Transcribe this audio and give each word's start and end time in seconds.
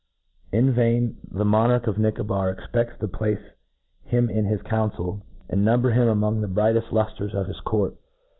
In 0.51 0.73
vain 0.73 1.17
the 1.29 1.45
monarch 1.45 1.85
of 1.85 1.99
Nicobar 1.99 2.49
expeds 2.49 2.97
to 2.99 3.07
place 3.07 3.51
him 4.03 4.31
in 4.31 4.45
his 4.45 4.59
council, 4.63 5.21
and 5.47 5.63
number 5.63 5.91
him 5.91 6.07
among 6.07 6.41
the 6.41 6.47
brighteft 6.47 6.89
luftres 6.89 7.35
of 7.35 7.45
his 7.45 7.59
court 7.59 7.93